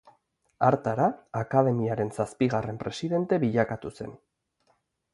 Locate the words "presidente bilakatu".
2.87-3.97